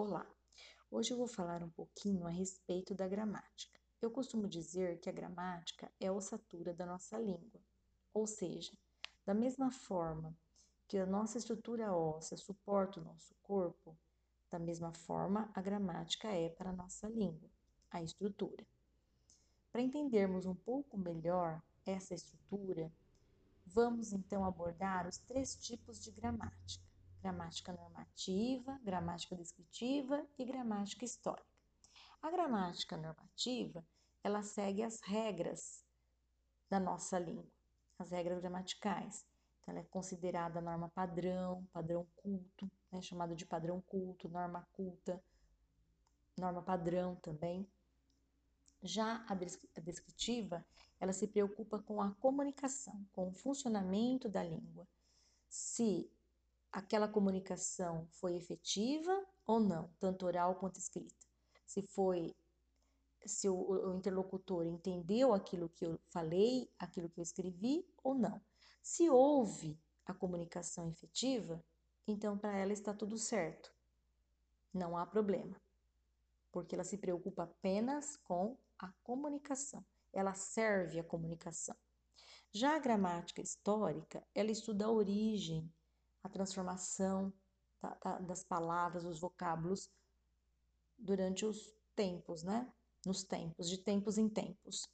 [0.00, 0.24] Olá!
[0.92, 3.80] Hoje eu vou falar um pouquinho a respeito da gramática.
[4.00, 7.60] Eu costumo dizer que a gramática é a ossatura da nossa língua,
[8.14, 8.72] ou seja,
[9.26, 10.38] da mesma forma
[10.86, 13.98] que a nossa estrutura óssea suporta o nosso corpo,
[14.48, 17.50] da mesma forma a gramática é para a nossa língua,
[17.90, 18.64] a estrutura.
[19.72, 22.88] Para entendermos um pouco melhor essa estrutura,
[23.66, 26.87] vamos então abordar os três tipos de gramática
[27.20, 31.46] gramática normativa, gramática descritiva e gramática histórica.
[32.22, 33.84] A gramática normativa,
[34.22, 35.84] ela segue as regras
[36.68, 37.50] da nossa língua,
[37.98, 39.26] as regras gramaticais.
[39.60, 45.22] Então, ela é considerada norma padrão, padrão culto, né, chamado de padrão culto, norma culta,
[46.36, 47.68] norma padrão também.
[48.82, 50.64] Já a descritiva,
[51.00, 54.86] ela se preocupa com a comunicação, com o funcionamento da língua.
[55.48, 56.10] Se
[56.72, 61.26] aquela comunicação foi efetiva ou não, tanto oral quanto escrita.
[61.66, 62.34] Se foi
[63.26, 68.40] se o, o, interlocutor entendeu aquilo que eu falei, aquilo que eu escrevi ou não.
[68.82, 71.62] Se houve a comunicação efetiva,
[72.06, 73.74] então para ela está tudo certo.
[74.72, 75.60] Não há problema.
[76.50, 79.84] Porque ela se preocupa apenas com a comunicação.
[80.12, 81.76] Ela serve a comunicação.
[82.50, 85.70] Já a gramática histórica, ela estuda a origem
[86.28, 87.32] a transformação
[87.80, 89.90] da, da, das palavras, os vocábulos
[90.98, 92.70] durante os tempos, né?
[93.06, 94.88] Nos tempos, de tempos em tempos.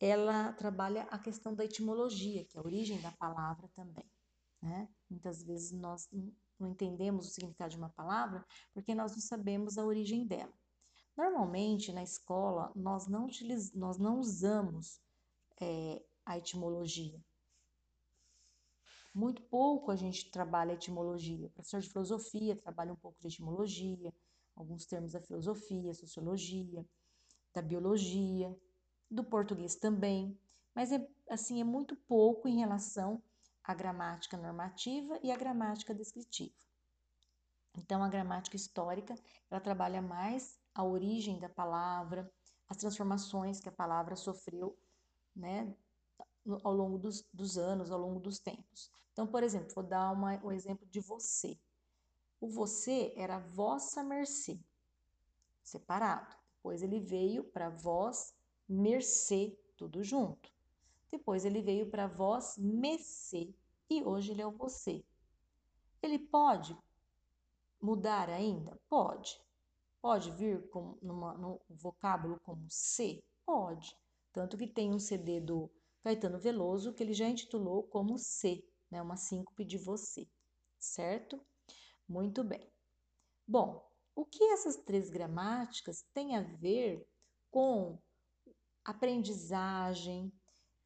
[0.00, 4.10] Ela trabalha a questão da etimologia, que é a origem da palavra também,
[4.60, 4.88] né?
[5.08, 6.08] Muitas vezes nós
[6.58, 10.52] não entendemos o significado de uma palavra porque nós não sabemos a origem dela.
[11.16, 13.72] Normalmente, na escola, nós não, utiliz...
[13.74, 15.00] nós não usamos
[15.60, 17.22] é, a etimologia,
[19.14, 21.46] muito pouco a gente trabalha etimologia.
[21.46, 24.12] O professor de filosofia trabalha um pouco de etimologia,
[24.56, 26.84] alguns termos da filosofia, sociologia,
[27.54, 28.56] da biologia,
[29.10, 30.38] do português também,
[30.74, 33.22] mas é assim é muito pouco em relação
[33.62, 36.54] à gramática normativa e à gramática descritiva.
[37.76, 39.14] Então a gramática histórica,
[39.50, 42.30] ela trabalha mais a origem da palavra,
[42.68, 44.78] as transformações que a palavra sofreu,
[45.36, 45.74] né,
[46.62, 48.90] ao longo dos, dos anos, ao longo dos tempos.
[49.12, 51.58] Então, por exemplo, vou dar uma, um exemplo de você.
[52.40, 54.58] O você era vossa mercê,
[55.62, 56.36] separado.
[56.56, 58.34] Depois ele veio para vós
[58.68, 60.50] mercê, tudo junto.
[61.10, 63.54] Depois ele veio para vós mecê
[63.90, 65.04] e hoje ele é o você.
[66.00, 66.76] Ele pode
[67.80, 68.80] mudar ainda?
[68.88, 69.38] Pode.
[70.00, 73.22] Pode vir com, numa, no vocábulo como C?
[73.44, 73.96] Pode.
[74.32, 75.70] Tanto que tem um CD do
[76.02, 80.28] Caetano Veloso, que ele já intitulou como C, né, uma síncope de você,
[80.78, 81.40] certo?
[82.08, 82.70] Muito bem.
[83.46, 87.06] Bom, o que essas três gramáticas têm a ver
[87.50, 87.98] com
[88.84, 90.32] aprendizagem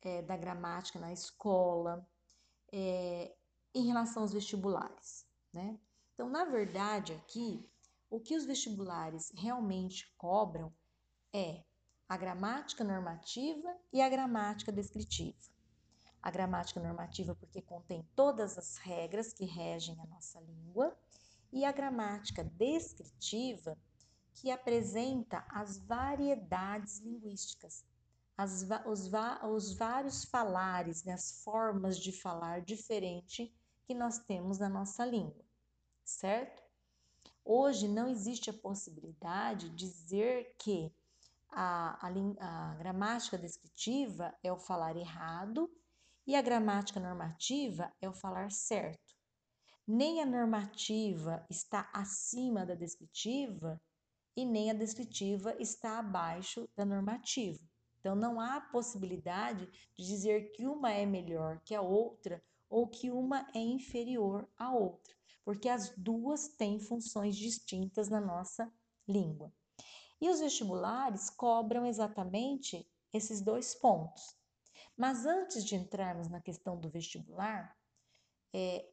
[0.03, 2.07] é, da gramática na escola,
[2.73, 3.35] é,
[3.75, 5.79] em relação aos vestibulares, né?
[6.15, 7.69] Então, na verdade, aqui,
[8.09, 10.73] o que os vestibulares realmente cobram
[11.33, 11.65] é
[12.09, 15.39] a gramática normativa e a gramática descritiva.
[16.23, 20.97] A gramática normativa, porque contém todas as regras que regem a nossa língua,
[21.53, 23.79] e a gramática descritiva,
[24.35, 27.85] que apresenta as variedades linguísticas,
[28.37, 29.11] as, os,
[29.49, 33.55] os vários falares, né, as formas de falar diferente
[33.87, 35.45] que nós temos na nossa língua,
[36.05, 36.63] certo?
[37.45, 40.93] Hoje não existe a possibilidade de dizer que
[41.59, 45.71] a, a, a gramática descritiva é o falar errado
[46.27, 49.17] e a gramática normativa é o falar certo.
[49.89, 53.81] Nem a normativa está acima da descritiva
[54.37, 57.65] e nem a descritiva está abaixo da normativa.
[57.99, 63.11] Então, não há possibilidade de dizer que uma é melhor que a outra ou que
[63.11, 68.71] uma é inferior à outra, porque as duas têm funções distintas na nossa
[69.09, 69.51] língua.
[70.21, 74.37] E os vestibulares cobram exatamente esses dois pontos.
[74.97, 77.77] Mas antes de entrarmos na questão do vestibular,
[78.55, 78.89] é,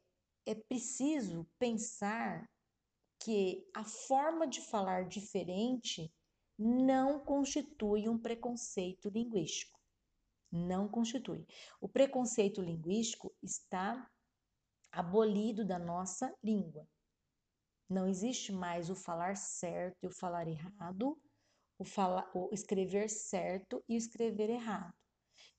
[0.46, 2.50] é preciso pensar
[3.20, 6.14] que a forma de falar diferente
[6.58, 9.80] não constitui um preconceito linguístico.
[10.52, 11.48] Não constitui.
[11.80, 14.10] O preconceito linguístico está
[14.92, 16.88] abolido da nossa língua.
[17.89, 21.21] Não existe mais o falar certo e o falar errado,
[21.77, 24.94] o, falar, o escrever certo e o escrever errado.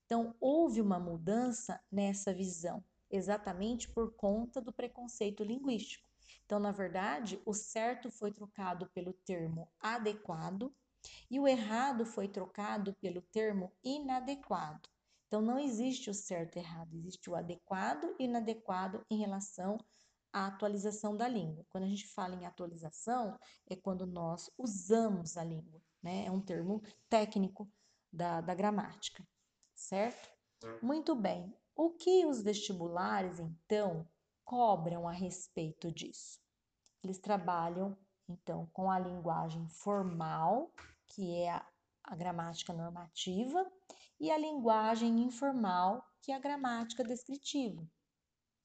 [0.05, 6.09] Então, houve uma mudança nessa visão, exatamente por conta do preconceito linguístico.
[6.45, 10.75] Então, na verdade, o certo foi trocado pelo termo adequado
[11.31, 14.89] e o errado foi trocado pelo termo inadequado.
[15.27, 19.79] Então, não existe o certo e errado, existe o adequado e inadequado em relação
[20.35, 21.65] à atualização da língua.
[21.71, 23.39] Quando a gente fala em atualização,
[23.71, 26.27] é quando nós usamos a língua, né?
[26.27, 27.71] É um termo técnico
[28.13, 29.25] da, da gramática,
[29.73, 30.29] certo?
[30.83, 31.57] Muito bem.
[31.77, 34.09] O que os vestibulares, então,
[34.45, 36.41] cobram a respeito disso?
[37.03, 37.97] Eles trabalham,
[38.29, 40.73] então, com a linguagem formal,
[41.07, 41.67] que é a,
[42.03, 43.71] a gramática normativa,
[44.19, 47.87] e a linguagem informal, que é a gramática descritiva.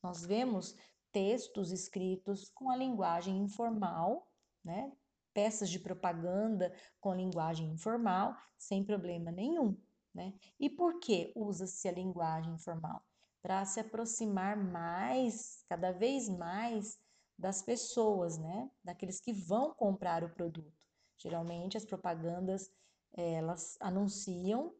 [0.01, 0.75] Nós vemos
[1.11, 4.27] textos escritos com a linguagem informal,
[4.63, 4.91] né?
[5.33, 9.77] peças de propaganda com linguagem informal, sem problema nenhum.
[10.13, 10.33] Né?
[10.59, 13.01] E por que usa-se a linguagem informal?
[13.41, 16.99] Para se aproximar mais, cada vez mais,
[17.37, 18.69] das pessoas, né?
[18.83, 20.73] daqueles que vão comprar o produto.
[21.17, 22.71] Geralmente as propagandas
[23.13, 24.73] elas anunciam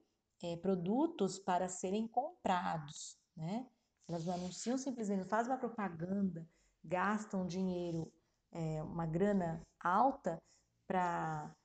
[0.43, 3.67] é, produtos para serem comprados, né?
[4.09, 6.45] Elas não anunciam simplesmente, fazem uma propaganda,
[6.83, 8.11] gastam dinheiro,
[8.51, 10.41] é, uma grana alta
[10.87, 11.55] para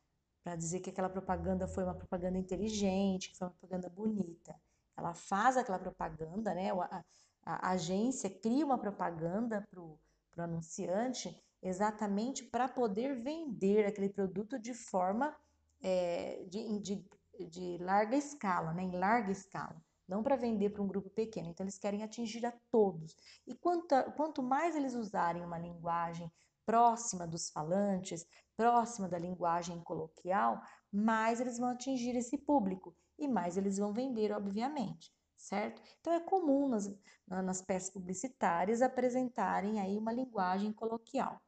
[0.42, 4.54] para dizer que aquela propaganda foi uma propaganda inteligente, que foi uma propaganda bonita.
[4.94, 6.70] Ela faz aquela propaganda, né?
[6.70, 7.02] A,
[7.46, 9.98] a, a agência cria uma propaganda para o
[10.36, 15.34] anunciante exatamente para poder vender aquele produto de forma
[15.82, 17.06] é, de, de,
[17.48, 18.82] de larga escala, né?
[18.82, 21.48] em larga escala não para vender para um grupo pequeno.
[21.48, 23.16] Então, eles querem atingir a todos.
[23.46, 26.30] E quanto, quanto mais eles usarem uma linguagem
[26.64, 30.60] próxima dos falantes, próxima da linguagem coloquial,
[30.92, 35.82] mais eles vão atingir esse público e mais eles vão vender, obviamente, certo?
[36.00, 36.90] Então é comum nas,
[37.26, 41.40] nas peças publicitárias apresentarem aí uma linguagem coloquial.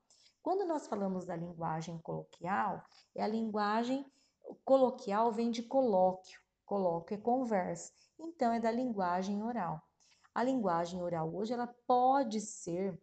[0.43, 4.07] Quando nós falamos da linguagem coloquial, é a linguagem
[4.65, 9.81] coloquial vem de colóquio, colóquio é conversa, então é da linguagem oral.
[10.35, 13.01] A linguagem oral hoje ela pode ser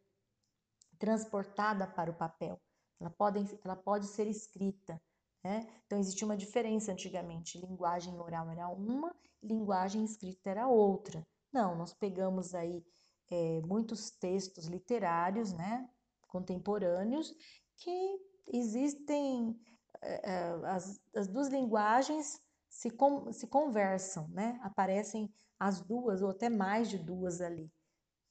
[0.99, 2.61] transportada para o papel.
[2.99, 5.01] Ela pode, ela pode ser escrita.
[5.43, 5.67] Né?
[5.85, 7.59] Então, existe uma diferença antigamente.
[7.59, 11.25] Linguagem oral era uma, linguagem escrita era outra.
[11.51, 12.83] Não, nós pegamos aí
[13.29, 15.87] é, muitos textos literários, né,
[16.27, 17.33] contemporâneos,
[17.77, 19.59] que existem,
[20.01, 22.39] é, é as, as duas linguagens
[22.73, 24.59] se, com, se conversam, né?
[24.63, 27.71] Aparecem as duas ou até mais de duas ali,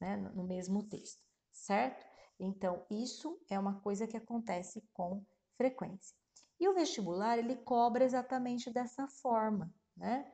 [0.00, 2.04] né, no mesmo texto, certo?
[2.38, 5.24] Então, isso é uma coisa que acontece com
[5.56, 6.14] frequência.
[6.58, 10.30] E o vestibular, ele cobra exatamente dessa forma, né?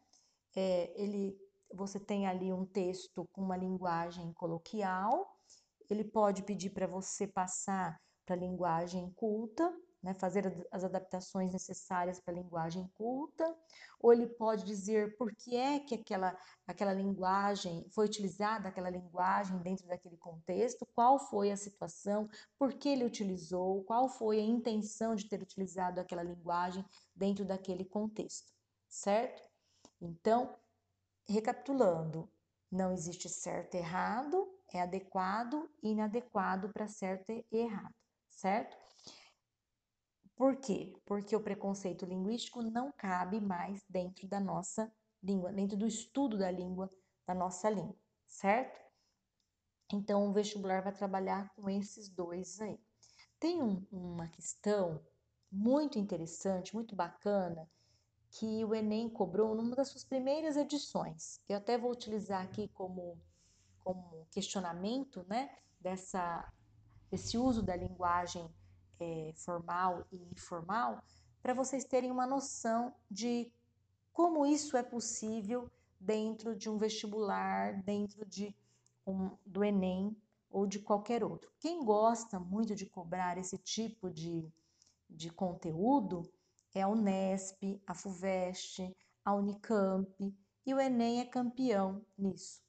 [0.56, 1.38] É, ele,
[1.72, 5.38] você tem ali um texto com uma linguagem coloquial,
[5.88, 9.70] ele pode pedir para você passar para a linguagem culta,
[10.02, 13.56] né, fazer as adaptações necessárias para a linguagem culta,
[14.00, 19.58] ou ele pode dizer por que é que aquela, aquela linguagem foi utilizada, aquela linguagem
[19.58, 25.14] dentro daquele contexto, qual foi a situação, por que ele utilizou, qual foi a intenção
[25.16, 26.84] de ter utilizado aquela linguagem
[27.14, 28.52] dentro daquele contexto,
[28.88, 29.42] certo?
[30.00, 30.56] Então,
[31.28, 32.30] recapitulando,
[32.70, 37.94] não existe certo e errado, é adequado e inadequado para certo e errado,
[38.28, 38.77] certo?
[40.38, 40.96] Por quê?
[41.04, 44.88] Porque o preconceito linguístico não cabe mais dentro da nossa
[45.20, 46.88] língua, dentro do estudo da língua,
[47.26, 48.80] da nossa língua, certo?
[49.92, 52.78] Então, o vestibular vai trabalhar com esses dois aí.
[53.40, 55.04] Tem um, uma questão
[55.50, 57.68] muito interessante, muito bacana,
[58.30, 61.40] que o Enem cobrou numa das suas primeiras edições.
[61.48, 63.20] Eu até vou utilizar aqui como,
[63.80, 66.48] como questionamento, né, dessa,
[67.10, 68.48] desse uso da linguagem
[69.00, 71.02] é, formal e informal,
[71.42, 73.50] para vocês terem uma noção de
[74.12, 78.54] como isso é possível dentro de um vestibular, dentro de
[79.06, 80.16] um, do Enem
[80.50, 81.50] ou de qualquer outro.
[81.58, 84.50] Quem gosta muito de cobrar esse tipo de,
[85.08, 86.22] de conteúdo
[86.74, 90.34] é a Unesp, a FUVEST, a Unicamp,
[90.66, 92.62] e o Enem é campeão nisso.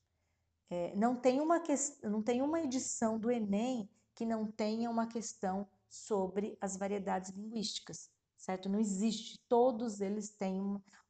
[0.70, 5.08] É, não, tem uma que, não tem uma edição do Enem que não tenha uma
[5.08, 8.70] questão sobre as variedades linguísticas, certo?
[8.70, 10.62] Não existe, todos eles têm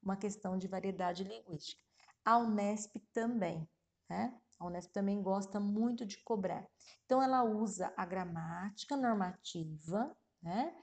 [0.01, 1.83] uma questão de variedade linguística.
[2.24, 3.67] A Unesp também,
[4.09, 4.33] né?
[4.59, 6.67] A Unesp também gosta muito de cobrar.
[7.05, 10.75] Então, ela usa a gramática normativa, né?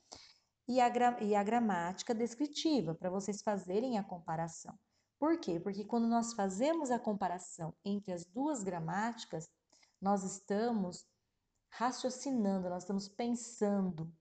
[0.69, 4.77] E a, e a gramática descritiva, para vocês fazerem a comparação.
[5.19, 5.61] Por quê?
[5.61, 9.49] Porque quando nós fazemos a comparação entre as duas gramáticas,
[10.01, 11.07] nós estamos
[11.71, 14.13] raciocinando, nós estamos pensando.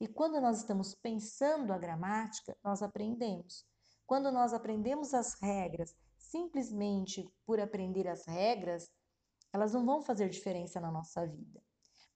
[0.00, 3.66] E quando nós estamos pensando a gramática, nós aprendemos.
[4.06, 8.90] Quando nós aprendemos as regras simplesmente por aprender as regras,
[9.52, 11.62] elas não vão fazer diferença na nossa vida.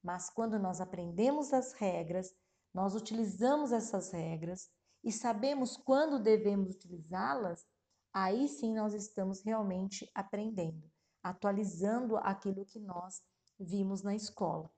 [0.02, 2.32] Mas quando nós aprendemos as regras,
[2.74, 4.70] nós utilizamos essas regras
[5.02, 7.66] e sabemos quando devemos utilizá-las,
[8.12, 10.90] aí sim nós estamos realmente aprendendo,
[11.22, 13.22] atualizando aquilo que nós
[13.58, 14.70] vimos na escola,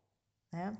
[0.53, 0.77] né?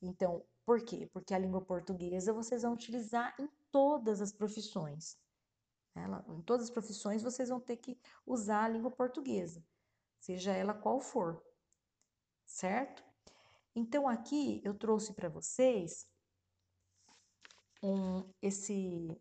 [0.00, 1.08] Então, por quê?
[1.12, 5.18] Porque a língua portuguesa vocês vão utilizar em todas as profissões.
[5.94, 9.62] Ela, em todas as profissões vocês vão ter que usar a língua portuguesa,
[10.18, 11.42] seja ela qual for,
[12.46, 13.04] certo?
[13.74, 16.08] Então aqui eu trouxe para vocês
[17.82, 19.20] um, esse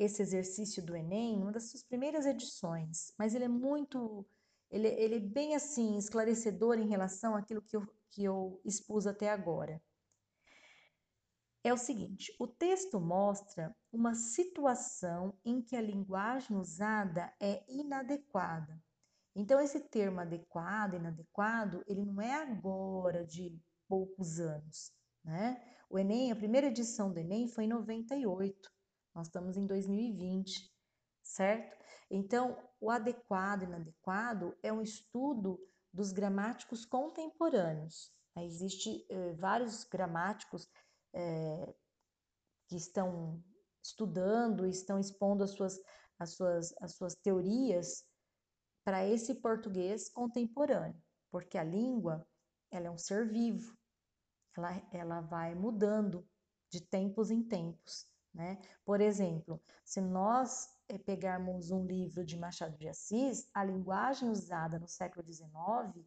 [0.00, 4.26] esse exercício do Enem, uma das suas primeiras edições, mas ele é muito,
[4.70, 9.30] ele, ele é bem assim, esclarecedor em relação àquilo que eu, que eu expus até
[9.30, 9.80] agora.
[11.62, 18.82] É o seguinte: o texto mostra uma situação em que a linguagem usada é inadequada.
[19.36, 23.54] Então, esse termo adequado, inadequado, ele não é agora de
[23.86, 24.92] poucos anos,
[25.22, 25.62] né?
[25.90, 28.79] O Enem, a primeira edição do Enem foi em 98.
[29.14, 30.70] Nós estamos em 2020,
[31.22, 31.76] certo?
[32.10, 35.58] Então, o adequado e inadequado é um estudo
[35.92, 38.12] dos gramáticos contemporâneos.
[38.36, 40.68] Existem eh, vários gramáticos
[41.12, 41.74] eh,
[42.68, 43.42] que estão
[43.82, 45.80] estudando, estão expondo as suas,
[46.18, 48.04] as suas, as suas teorias
[48.84, 51.00] para esse português contemporâneo,
[51.30, 52.26] porque a língua
[52.70, 53.76] ela é um ser vivo,
[54.56, 56.26] ela, ela vai mudando
[56.70, 58.08] de tempos em tempos.
[58.32, 58.58] Né?
[58.84, 64.78] Por exemplo, se nós é, pegarmos um livro de Machado de Assis, a linguagem usada
[64.78, 66.06] no século XIX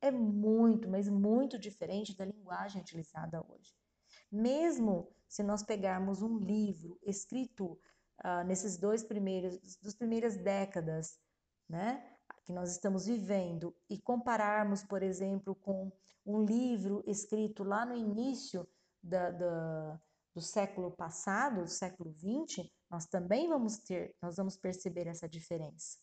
[0.00, 3.74] é muito, mas muito diferente da linguagem utilizada hoje.
[4.30, 7.78] Mesmo se nós pegarmos um livro escrito
[8.24, 11.18] uh, nesses dois primeiros, das primeiras décadas,
[11.68, 12.04] né,
[12.44, 15.90] que nós estamos vivendo, e compararmos, por exemplo, com
[16.26, 18.68] um livro escrito lá no início
[19.02, 20.00] da, da
[20.34, 25.98] do século passado, do século XX, nós também vamos ter, nós vamos perceber essa diferença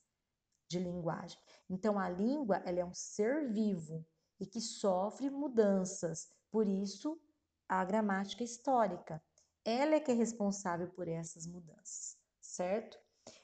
[0.69, 1.37] de linguagem.
[1.69, 4.05] Então a língua, ela é um ser vivo
[4.39, 6.29] e que sofre mudanças.
[6.49, 7.19] Por isso,
[7.67, 9.21] a gramática histórica,
[9.63, 12.97] ela é que é responsável por essas mudanças, certo?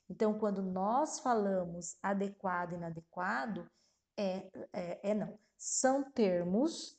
[0.10, 3.70] Então, quando nós falamos adequado e inadequado,
[4.17, 5.38] é, é, é não.
[5.58, 6.97] São termos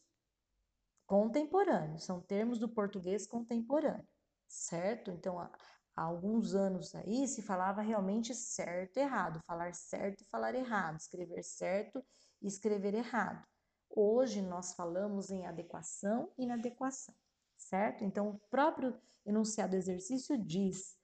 [1.08, 4.06] contemporâneos, são termos do português contemporâneo,
[4.46, 5.10] certo?
[5.10, 5.50] Então, há,
[5.96, 10.98] há alguns anos aí se falava realmente certo e errado, falar certo e falar errado,
[10.98, 12.04] escrever certo
[12.42, 13.42] e escrever errado.
[13.88, 17.14] Hoje nós falamos em adequação e inadequação,
[17.56, 18.04] certo?
[18.04, 20.94] Então, o próprio enunciado exercício diz: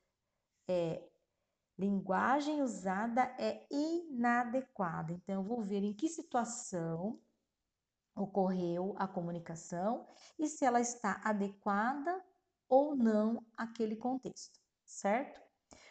[0.69, 1.03] é,
[1.79, 5.15] linguagem usada é inadequada.
[5.15, 7.19] Então, eu vou ver em que situação
[8.15, 10.07] ocorreu a comunicação
[10.39, 12.25] e se ela está adequada
[12.69, 15.41] ou não àquele contexto, certo?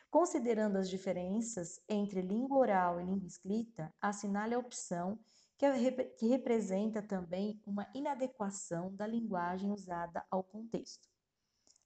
[0.09, 5.19] Considerando as diferenças entre língua oral e língua escrita, assinale a opção
[5.57, 11.07] que, é, que representa também uma inadequação da linguagem usada ao contexto.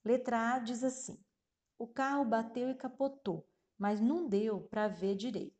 [0.03, 1.17] Letra A diz assim:
[1.77, 5.55] o carro bateu e capotou, mas não deu para ver direito.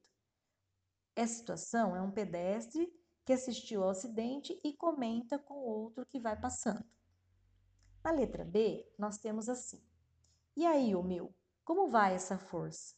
[1.15, 2.91] Essa situação é um pedestre
[3.27, 6.85] que assistiu ao acidente e comenta com o outro que vai passando.
[8.01, 9.85] Na letra B, nós temos assim:
[10.55, 12.95] E aí, o meu, como vai essa força?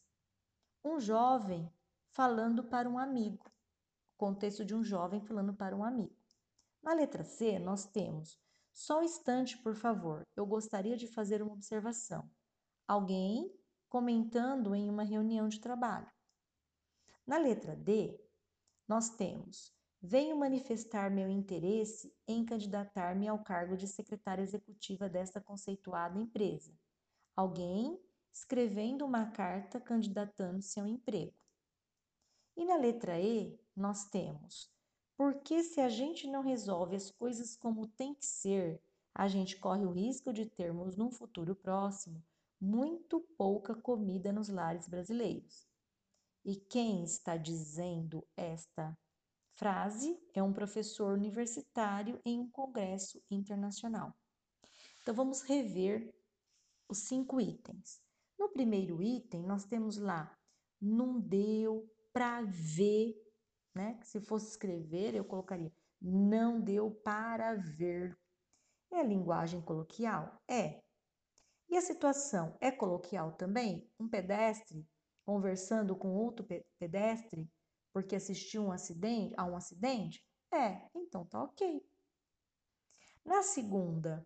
[0.86, 1.74] Um jovem
[2.12, 3.44] falando para um amigo.
[4.16, 6.16] Contexto de um jovem falando para um amigo.
[6.84, 8.40] Na letra C, nós temos:
[8.72, 12.30] Só um instante, por favor, eu gostaria de fazer uma observação.
[12.88, 13.52] Alguém
[13.90, 16.12] comentando em uma reunião de trabalho.
[17.26, 18.24] Na letra D,
[18.88, 26.18] nós temos: Venho manifestar meu interesse em candidatar-me ao cargo de secretária executiva desta conceituada
[26.18, 26.74] empresa.
[27.36, 28.00] Alguém
[28.32, 31.34] escrevendo uma carta candidatando-se ao emprego.
[32.56, 34.72] E na letra E, nós temos:
[35.18, 38.82] porque se a gente não resolve as coisas como tem que ser,
[39.14, 42.24] a gente corre o risco de termos num futuro próximo
[42.60, 45.68] muito pouca comida nos lares brasileiros.
[46.44, 48.98] E quem está dizendo esta
[49.60, 54.18] frase é um professor universitário em um congresso internacional.
[55.02, 56.16] Então vamos rever
[56.88, 58.02] os cinco itens.
[58.38, 60.34] No primeiro item, nós temos lá
[60.82, 63.14] não deu para ver,
[63.76, 64.00] né?
[64.02, 68.18] Se fosse escrever, eu colocaria não deu para ver.
[68.90, 70.42] É linguagem coloquial?
[70.48, 70.82] É.
[71.68, 73.92] E a situação é coloquial também?
[74.00, 74.88] Um pedestre
[75.26, 76.48] conversando com outro
[76.80, 77.52] pedestre
[78.00, 80.26] porque assistiu um acidente, a um acidente?
[80.54, 81.86] É, então tá ok.
[83.26, 84.26] Na segunda,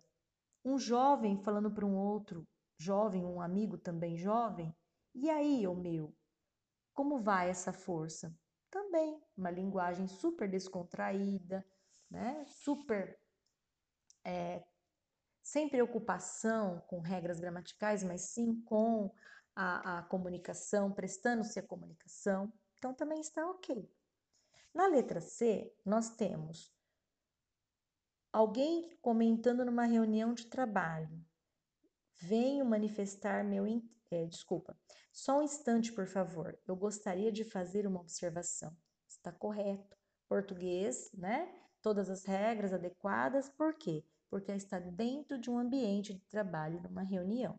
[0.64, 4.76] um jovem falando para um outro jovem, um amigo também jovem,
[5.16, 6.16] e aí, ô meu,
[6.94, 8.32] como vai essa força?
[8.70, 11.66] Também uma linguagem super descontraída,
[12.12, 12.46] né?
[12.46, 13.20] Super
[14.24, 14.64] é,
[15.42, 19.12] sem preocupação com regras gramaticais, mas sim com
[19.56, 22.54] a, a comunicação, prestando-se a comunicação.
[22.84, 23.90] Então também está ok.
[24.74, 26.70] Na letra C, nós temos
[28.30, 31.26] alguém comentando numa reunião de trabalho.
[32.20, 33.66] Venho manifestar meu.
[34.12, 34.78] É, desculpa,
[35.14, 36.60] só um instante, por favor.
[36.68, 38.76] Eu gostaria de fazer uma observação.
[39.08, 39.96] Está correto.
[40.28, 41.58] Português, né?
[41.82, 43.48] Todas as regras adequadas.
[43.48, 44.04] Por quê?
[44.30, 47.58] Porque está dentro de um ambiente de trabalho, numa reunião.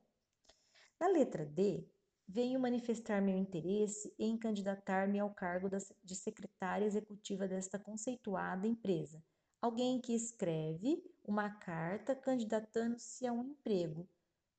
[1.01, 1.89] Na letra D,
[2.27, 5.69] venho manifestar meu interesse em candidatar-me ao cargo
[6.03, 9.23] de secretária executiva desta conceituada empresa.
[9.61, 14.09] Alguém que escreve uma carta candidatando-se a um emprego.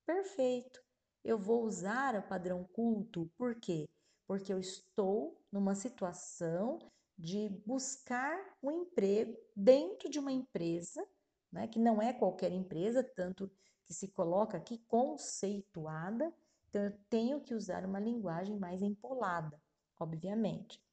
[0.06, 0.82] Perfeito.
[1.24, 3.88] Eu vou usar o padrão culto, por quê?
[4.28, 6.80] Porque eu estou numa situação
[7.18, 11.06] de buscar um emprego dentro de uma empresa,
[11.52, 13.50] né, que não é qualquer empresa, tanto
[13.86, 16.34] que se coloca aqui conceituada,
[16.76, 19.58] então eu tenho que usar uma linguagem mais empolada,
[19.98, 20.84] obviamente.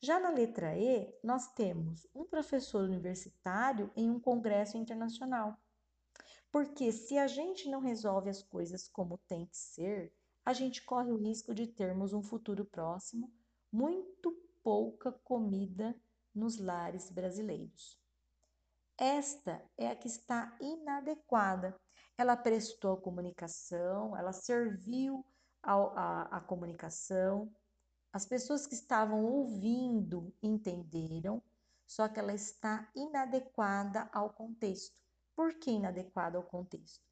[0.00, 5.54] Já na letra E, nós temos um professor universitário em um congresso internacional.
[6.50, 10.14] Porque se a gente não resolve as coisas como tem que ser,
[10.46, 13.30] a gente corre o risco de termos um futuro próximo
[13.70, 15.94] muito pouca comida
[16.34, 18.01] nos lares brasileiros.
[18.98, 21.74] Esta é a que está inadequada.
[22.16, 25.24] Ela prestou comunicação, ela serviu
[25.62, 27.52] a comunicação,
[28.12, 31.42] as pessoas que estavam ouvindo entenderam,
[31.86, 34.96] só que ela está inadequada ao contexto.
[35.34, 37.02] Por que inadequado ao contexto?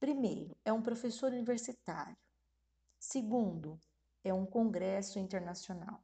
[0.00, 2.16] Primeiro, é um professor universitário.
[2.98, 3.78] Segundo,
[4.24, 6.02] é um congresso internacional.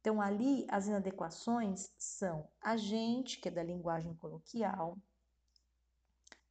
[0.00, 4.96] Então, ali as inadequações são a gente, que é da linguagem coloquial,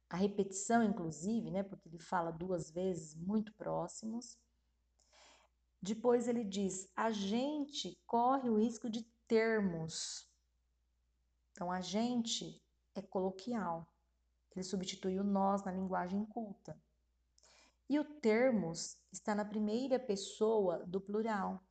[0.08, 4.38] a repetição, inclusive, né, porque ele fala duas vezes muito próximos.
[5.82, 10.28] Depois ele diz: a gente corre o risco de termos.
[11.52, 12.62] Então, a gente
[12.94, 13.86] é coloquial.
[14.54, 16.80] Ele substitui o nós na linguagem culta.
[17.88, 21.62] E o termos está na primeira pessoa do plural.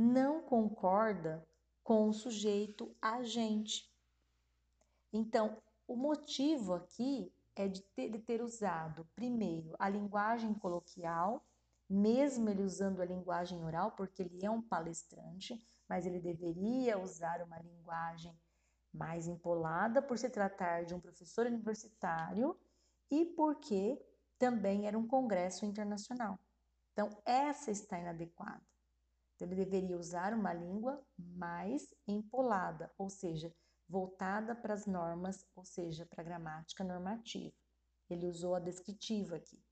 [0.00, 1.44] Não concorda
[1.82, 3.92] com o sujeito agente.
[5.12, 11.44] Então, o motivo aqui é de ter, de ter usado, primeiro, a linguagem coloquial,
[11.90, 17.42] mesmo ele usando a linguagem oral, porque ele é um palestrante, mas ele deveria usar
[17.42, 18.38] uma linguagem
[18.94, 22.56] mais empolada por se tratar de um professor universitário
[23.10, 24.00] e porque
[24.38, 26.38] também era um congresso internacional.
[26.92, 28.62] Então, essa está inadequada.
[29.38, 33.54] Então, ele deveria usar uma língua mais empolada, ou seja,
[33.88, 37.54] voltada para as normas, ou seja, para a gramática normativa.
[38.10, 39.62] Ele usou a descritiva aqui,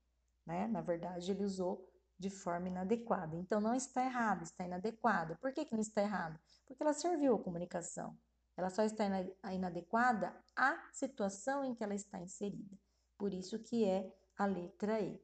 [0.46, 0.68] né?
[0.68, 1.85] Na verdade, ele usou
[2.16, 3.37] de forma inadequada.
[3.37, 5.37] Então, não está errado, está inadequada.
[5.40, 6.38] Por que, que não está errado?
[6.64, 8.16] Porque ela serviu a comunicação.
[8.57, 9.05] Ela só está
[9.52, 12.79] inadequada à situação em que ela está inserida.
[13.18, 15.20] Por isso que é a letra E.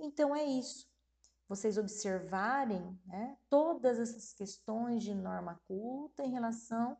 [0.00, 0.88] Então é isso.
[1.48, 6.96] Vocês observarem né, todas essas questões de norma culta em relação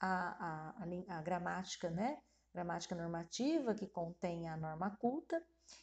[0.00, 2.18] à, à, à, gramática, né?
[2.52, 5.42] Gramática normativa, que contém a norma culta,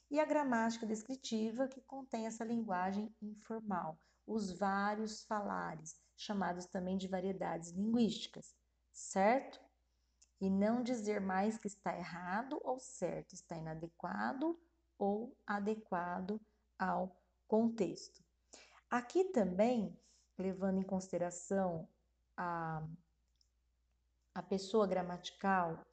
[0.10, 7.08] e a gramática descritiva, que contém essa linguagem informal, os vários falares, chamados também de
[7.08, 8.56] variedades linguísticas
[8.92, 9.60] certo?
[10.40, 14.60] E não dizer mais que está errado ou certo, está inadequado
[14.98, 16.40] ou adequado
[16.78, 17.21] ao
[17.52, 18.24] contexto.
[18.90, 19.94] Aqui também,
[20.38, 21.86] levando em consideração
[22.38, 22.82] a,
[24.34, 25.86] a pessoa gramatical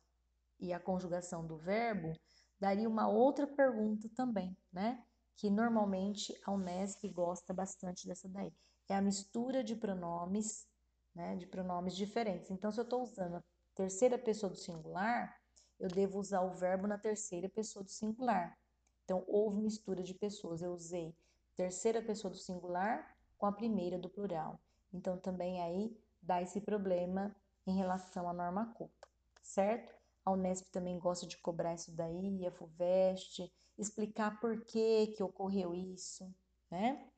[0.60, 2.12] e a conjugação do verbo,
[2.60, 5.04] daria uma outra pergunta também, né?
[5.34, 8.52] Que normalmente a Unesp gosta bastante dessa daí.
[8.88, 10.68] É a mistura de pronomes
[11.12, 12.52] né, de pronomes diferentes.
[12.52, 13.42] Então, se eu estou usando a
[13.74, 15.36] terceira pessoa do singular,
[15.80, 18.56] eu devo usar o verbo na terceira pessoa do singular.
[19.04, 20.62] Então, houve mistura de pessoas.
[20.62, 21.12] Eu usei
[21.58, 24.60] terceira pessoa do singular com a primeira do plural.
[24.92, 27.34] Então, também aí dá esse problema
[27.66, 29.08] em relação à norma culta,
[29.42, 29.92] certo?
[30.24, 35.74] A Unesp também gosta de cobrar isso daí, a FUVEST, explicar por que que ocorreu
[35.74, 36.32] isso,
[36.70, 37.10] né?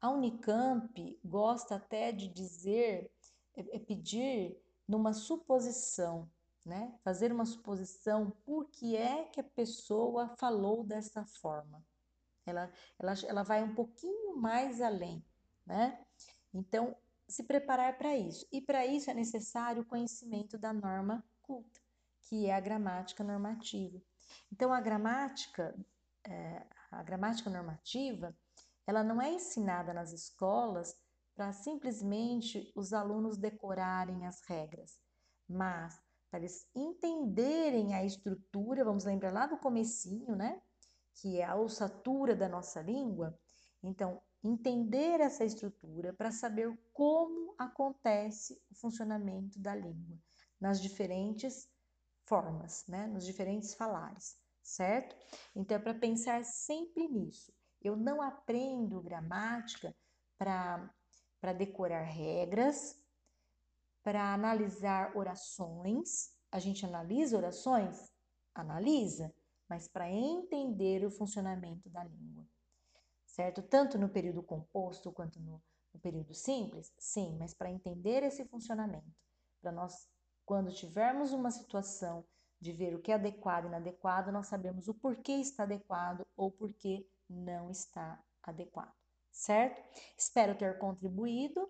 [0.00, 3.12] A Unicamp gosta até de dizer,
[3.54, 6.30] é, é pedir numa suposição,
[6.64, 6.98] né?
[7.04, 11.84] Fazer uma suposição por que é que a pessoa falou dessa forma.
[12.44, 15.24] Ela, ela, ela vai um pouquinho mais além,
[15.66, 16.04] né?
[16.52, 16.96] Então,
[17.28, 18.46] se preparar para isso.
[18.52, 21.80] E para isso é necessário o conhecimento da norma culta,
[22.22, 24.00] que é a gramática normativa.
[24.50, 25.74] Então, a gramática,
[26.24, 28.36] é, a gramática normativa,
[28.86, 30.94] ela não é ensinada nas escolas
[31.34, 35.00] para simplesmente os alunos decorarem as regras,
[35.48, 35.98] mas
[36.30, 40.60] para eles entenderem a estrutura, vamos lembrar lá do comecinho, né?
[41.14, 43.38] Que é a ossatura da nossa língua.
[43.82, 50.18] Então, entender essa estrutura para saber como acontece o funcionamento da língua
[50.60, 51.68] nas diferentes
[52.24, 53.06] formas, né?
[53.06, 55.16] Nos diferentes falares, certo?
[55.54, 57.52] Então, é para pensar sempre nisso.
[57.80, 59.94] Eu não aprendo gramática
[60.38, 62.96] para decorar regras,
[64.02, 66.32] para analisar orações.
[66.50, 68.12] A gente analisa orações?
[68.54, 69.34] Analisa,
[69.72, 72.46] mas para entender o funcionamento da língua.
[73.24, 73.62] Certo?
[73.62, 75.62] Tanto no período composto quanto no,
[75.94, 76.92] no período simples?
[76.98, 79.10] Sim, mas para entender esse funcionamento,
[79.62, 80.06] para nós,
[80.44, 82.22] quando tivermos uma situação
[82.60, 86.50] de ver o que é adequado e inadequado, nós sabemos o porquê está adequado ou
[86.50, 88.94] porquê não está adequado,
[89.30, 89.82] certo?
[90.18, 91.66] Espero ter contribuído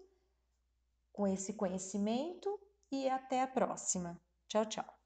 [1.12, 2.58] com esse conhecimento
[2.90, 4.20] e até a próxima.
[4.48, 5.01] Tchau, tchau.